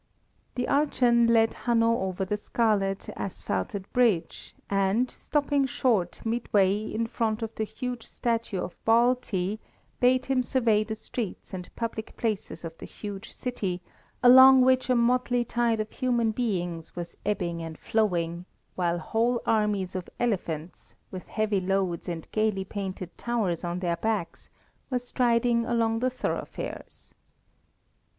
The 0.55 0.67
Archon 0.67 1.27
led 1.27 1.53
Hanno 1.53 1.99
over 1.99 2.25
the 2.25 2.35
scarlet, 2.35 3.07
asphalted 3.15 3.85
bridge, 3.93 4.55
and, 4.67 5.11
stopping 5.11 5.67
short 5.67 6.25
midway 6.25 6.85
in 6.91 7.05
front 7.05 7.43
of 7.43 7.53
the 7.53 7.65
huge 7.65 8.07
statue 8.07 8.59
of 8.61 8.75
Baalti, 8.83 9.59
bade 9.99 10.25
him 10.25 10.41
survey 10.41 10.83
the 10.83 10.95
streets 10.95 11.53
and 11.53 11.69
public 11.75 12.17
places 12.17 12.63
of 12.65 12.75
the 12.79 12.87
huge 12.87 13.31
city, 13.31 13.79
along 14.23 14.63
which 14.63 14.89
a 14.89 14.95
motley 14.95 15.45
tide 15.45 15.79
of 15.79 15.91
human 15.91 16.31
beings 16.31 16.95
was 16.95 17.15
ebbing 17.23 17.61
and 17.61 17.77
flowing, 17.77 18.45
while 18.73 18.97
whole 18.97 19.39
armies 19.45 19.93
of 19.93 20.09
elephants, 20.19 20.95
with 21.11 21.27
heavy 21.27 21.61
loads 21.61 22.09
and 22.09 22.27
gaily 22.31 22.65
painted 22.65 23.15
towers 23.19 23.63
on 23.63 23.81
their 23.81 23.97
backs, 23.97 24.49
were 24.89 24.97
striding 24.97 25.63
along 25.63 25.99
the 25.99 26.09
thoroughfares. 26.09 27.13